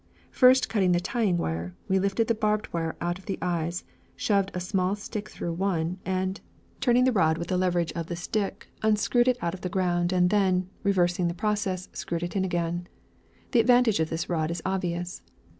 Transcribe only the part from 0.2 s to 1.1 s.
First cutting the